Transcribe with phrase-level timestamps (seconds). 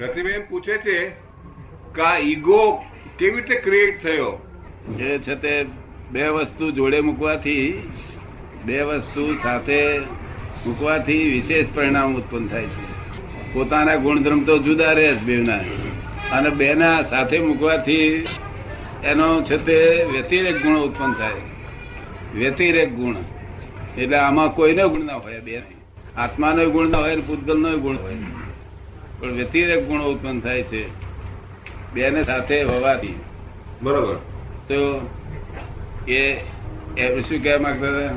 [0.00, 1.08] રતિબેન પૂછે છે
[1.94, 2.84] કે આ ઈગો
[3.18, 4.46] કેવી રીતે ક્રિએટ થયો?
[4.98, 5.66] એ છે તે
[6.12, 7.88] બે વસ્તુ જોડે મૂકવાથી,
[8.64, 9.98] બે વસ્તુ સાથે
[10.66, 12.84] મૂકવાથી વિશેષ પરિણામ ઉત્પન્ન થાય છે.
[13.54, 15.60] પોતાના ગુણધર્મ તો જુદા રહે જ બેવના.
[16.32, 18.26] અને બેના સાથે મૂકવાથી
[19.04, 21.32] એનો છે તે વ્યતિરેક ગુણ ઉત્પન્ન થાય.
[22.34, 23.14] વ્યતિરેક ગુણ.
[23.98, 25.62] એટલે આમાં કોઈનો ગુણ ના હોય બે
[26.16, 28.14] આત્માનો ગુણ ના હોય પૂતગલનો ગુણ હોય.
[29.20, 30.88] પણ વ્યતિરેક ગુણો ઉત્પન્ન થાય છે.
[31.94, 33.14] બેને સાથે હોવાથી.
[33.82, 34.14] બરોબર.
[34.68, 35.10] તો
[36.08, 36.36] એ
[36.98, 38.14] એ શું કહેવા માંગતા હતા?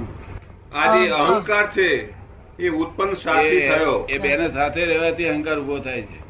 [0.77, 2.13] આ જે અહંકાર છે
[2.59, 3.13] એ ઉત્પન્ન
[3.77, 4.07] થયો.
[4.09, 6.23] એ- બેને સાથે રહેવાથી અહંકાર ઊભો થાય છે.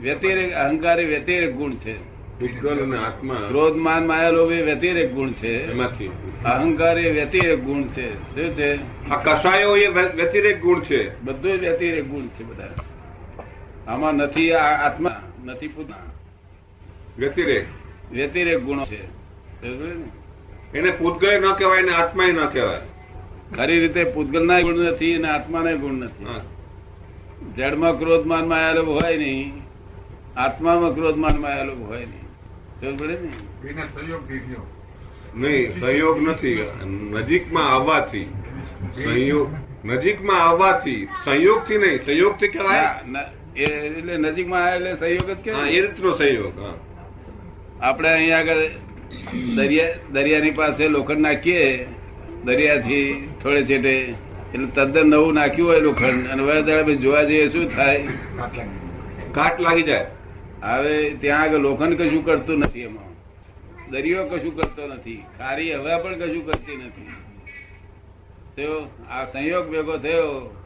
[0.00, 2.18] વ્યતિરેક અહંકાર એ વ્યતિરેક ગુણ છે.
[3.48, 5.70] ક્રોધ માન માયા લોભ એ વ્યતિરેક ગુણ છે.
[5.70, 6.10] એમાંથી.
[6.44, 8.14] અહંકાર એ વ્યતિરેક ગુણ છે.
[8.14, 8.74] શું છે?
[9.10, 11.22] આ કસાયો એ વ્યતિરેક ગુણ છે.
[11.22, 12.74] બધું વ્યતિરેક ગુણ છે બધા.
[13.88, 15.96] આમાં નથી આત્મા નથી પૂતના
[17.18, 17.64] વ્યતિરેક.
[18.12, 19.00] વ્યતિરેક ગુણો છે.
[20.74, 22.80] એને પૂતગલ ન કહેવાય ને આત્મા ન કહેવાય.
[23.56, 26.26] ખરી રીતે પૂતગલના ગુણ નથી અને આત્માના ગુણ નથી.
[27.56, 29.62] જડમાં ક્રોધ માનમાં આવેલો હોય નહીં
[30.36, 32.26] આત્મામાં ક્રોધ માનમાં આવેલો હોય નહીં.
[32.80, 33.16] સમજ પડે
[33.72, 34.22] ને સહયોગ
[35.36, 36.54] નહીં સહયોગ નથી.
[37.10, 38.24] નજીકમાં આવવાથી.
[39.04, 39.48] સંયોગ
[39.84, 41.08] નજીકમાં આવવાથી.
[41.24, 42.82] સંયોગથી નહીં સંયોગથી કહેવાય?
[42.82, 43.24] ના, ના,
[43.64, 46.52] એટલે નજીકમાં આવે એટલે સહયોગ જ કે એ રીતનો સહયોગ
[47.80, 48.62] આપણે અહીંયા આગળ
[49.54, 51.86] દરિયા દરિયાની પાસે લોખંડ નાખીએ
[52.44, 54.14] દરિયાથી થોડે છેટે
[54.54, 58.04] એટલે તદ્દન નવું નાખ્યું હોય લોખંડ અને વરદાડે દાડે જોવા જઈએ શું થાય?
[59.34, 60.06] કાટ લાગી જાય.
[60.62, 63.08] હવે ત્યાં આગળ લોખંડ કશું કરતું નથી એમાં.
[63.90, 65.24] દરિયો કશું કરતો નથી.
[65.38, 67.08] ખારી હવા પણ કશું કરતી નથી.
[69.10, 70.57] આ સંયોગ ભેગો થયો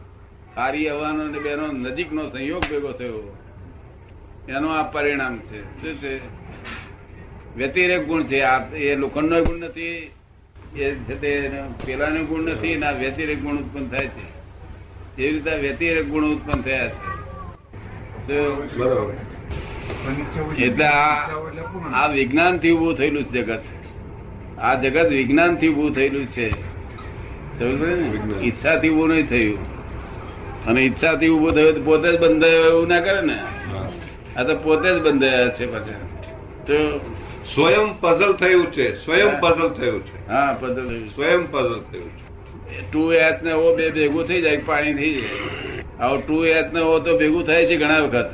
[0.56, 3.39] ખારી હવાનો અને બેનો નજીકનો સંયોગ ભેગો થયો.
[4.48, 5.62] એનો આ પરિણામ છે.
[5.62, 6.20] શું છે?
[7.56, 8.41] વ્યતિરેક ગુણ છે.
[8.41, 10.11] આ એ લોખંડનો ગુણ નથી
[10.77, 11.51] એ છે તે
[11.86, 14.33] પેલાનો ગુણ નથી ના વ્યતિરેક ગુણ ઉત્પન્ન થાય છે.
[15.23, 17.02] એવી રીતે વ્યતિરેક ગુણ ઉત્પન્ન થયા છે.
[20.64, 20.85] એટલે
[21.95, 23.62] આ વિજ્ઞાનથી ઉભું થયેલું છે જગત.
[24.58, 26.48] આ જગત વિજ્ઞાનથી ઉભું થયેલું છે.
[28.42, 28.89] ઈચ્છા થી.
[28.89, 29.82] ઉભું નહીં થયું.
[30.68, 33.39] અને ઈચ્છાથી ઊભો થયું તો પોતે જ બંધાયો એવું ના કરે ને?
[34.36, 36.00] આ તો પોતે જ બંધાયા છે પાછા.
[36.67, 37.00] તો
[37.46, 40.28] સ્વયં પઝલ થયું છે સ્વયં પઝલ થયું છે.
[40.28, 42.92] હા પદલ સ્વયં પઝલ થયું છે.
[42.92, 45.28] ટુ એચ ને ઓ બે ભેગું થઈ જાય પાણી થઈ જાય.
[46.00, 48.30] આવું ટુ એચ ને ઓ તો ભેગું થાય છે ઘણા વખત.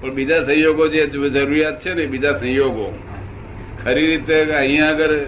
[0.00, 2.98] પણ બીજા સંયોગો જે જરૂરિયાત છે ને બીજા સંયોગો.
[3.84, 5.18] ખરી રીતે અહીંયા આગળ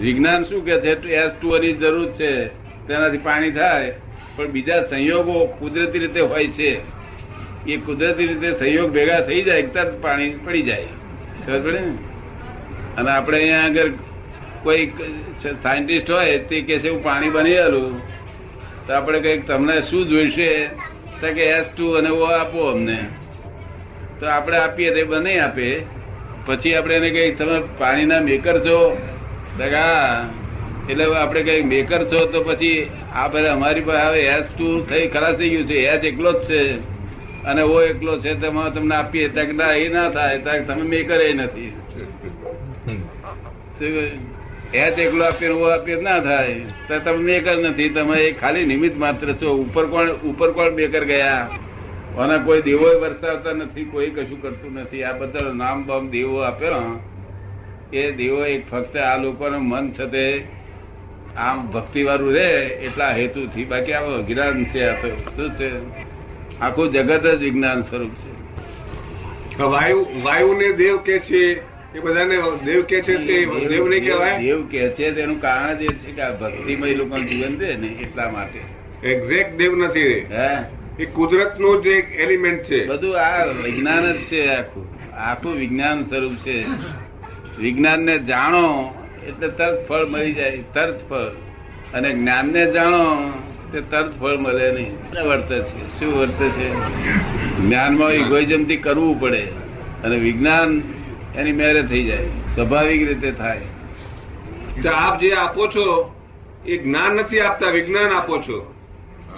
[0.00, 2.46] વિજ્ઞાન શું કે છે એસ ટુ ની જરૂર છે.
[2.88, 3.94] તેનાથી પાણી થાય
[4.36, 6.80] પણ બીજા સંયોગો કુદરતી રીતે હોય છે.
[7.66, 10.84] એ કુદરતી રીતે સંયોગ ભેગા થઈ જાય તરત પાણી પડી જાય.
[11.46, 11.98] ખબર પડે ને?
[12.96, 13.90] અને આપણે અહીંયા આગળ
[14.62, 14.92] કોઈ
[15.62, 18.00] સાયન્ટિસ્ટ હોય, તે કે છે, હું પાણી બની ગયેલું
[18.86, 20.66] તો આપણે કંઈક તમને શું જોઈશે?
[21.20, 22.98] તો કે, એસ ટુ અને ઓ આપો અમને.
[24.20, 25.82] તો આપણે આપીએ તે બને આપે.
[26.46, 28.98] પછી આપણે એને કઈ તમે પાણીના મેકર છો.
[29.58, 29.64] તો
[30.90, 35.06] એટલે આપણે કઈ મેકર છો તો પછી આ બધા અમારી પાસે હવે એસ ટુ થઈ
[35.08, 36.60] ખલાસ થઈ ગયું છે એસ એકલો જ છે.
[37.44, 39.28] અને ઓ એકલો છે તેમાં તમને આપીએ.
[39.28, 41.72] ત્યાં ના એ ના થાય, ત્યાં તમે મેકર એ નથી.
[44.72, 46.56] એચ એકલો આપીએ ઓ આપીએ ના થાય.
[46.88, 49.48] તો તમે મેકર નથી, તમે એ ખાલી નિમિત્ત માત્ર છો.
[49.64, 51.42] ઉપર કોણ ઉપર કોણ બેકર ગયા?
[52.18, 55.04] અને કોઈ દેવો વરસાવતા નથી, કોઈ કશું કરતું નથી.
[55.04, 57.00] આ બધા નામ બામ દેવો આપ્યો
[57.92, 60.24] એ દેવો એક ફક્ત આ લોકોનું મન છે તે
[61.36, 65.70] આમ ભક્તિ વાળું રે એટલા હેતુ થી બાકી આવો જ્ઞાન છે આ તો શું છે?
[66.60, 68.34] આખું જગત જ વિજ્ઞાન સ્વરૂપ છે.
[69.62, 74.38] વાયુ વાયુને દેવ કે છે એ બધાને દેવ કે છે તે દેવ નહીં કહેવાય?
[74.38, 77.86] દેવ કે છે તેનું કારણ જ એ છે કે આ ભક્તિમય લોકો જીવન છે ને
[77.86, 78.60] એટલા માટે.
[79.08, 80.56] એક્ઝેક્ટ દેવ નથી હે?
[80.98, 82.86] એ કુદરતનું જ એક એલિમેન્ટ છે.
[82.86, 85.14] બધું આ વિજ્ઞાન જ છે આખું.
[85.14, 86.64] આખું વિજ્ઞાન સ્વરૂપ છે.
[87.58, 88.94] વિજ્ઞાનને જાણો
[89.28, 91.24] એટલે તરત ફળ મળી જાય તરત ફળ
[91.94, 93.32] અને જ્ઞાનને જાણો
[93.72, 95.22] તે તરત ફળ મળે નહીં.
[95.28, 96.00] વર્તે છે.
[96.00, 96.74] શું વર્તે છે?
[97.58, 99.42] જ્ઞાનમાં ઇગોઇઝમથી કરવું પડે.
[100.04, 100.82] અને વિજ્ઞાન
[101.36, 102.26] એની મેરે થઈ જાય.
[102.54, 103.60] સ્વાભાવિક રીતે થાય.
[104.82, 106.14] તો આપ જે આપો છો
[106.66, 108.74] એ જ્ઞાન નથી આપતા વિજ્ઞાન આપો છો.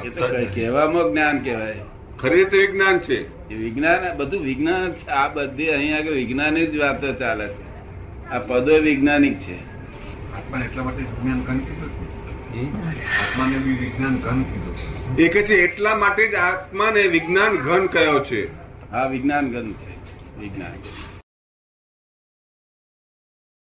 [0.05, 1.75] એ તો કહેવામાં જ્ઞાન કહેવાય.
[2.19, 3.37] ખરી તો વિજ્ઞાન છે.
[3.55, 7.67] વિજ્ઞાન બધું વિજ્ઞાન આ બધી અહીંયા આગળ વિજ્ઞાનની જ વાતો ચાલે છે.
[8.31, 9.76] આ પદો વૈજ્ઞાનિક છે.
[10.37, 11.91] આત્માને એટલા માટે વિજ્ઞાન ઘન કીધું
[13.23, 15.23] આત્માને બી વિજ્ઞાન ઘન કીધું છે.
[15.23, 18.43] એ કે છે એટલા માટે જ આત્માને વિજ્ઞાન ઘન કયો છે?
[18.91, 19.91] હા વિજ્ઞાન ઘન છે
[20.39, 20.73] વિજ્ઞાન.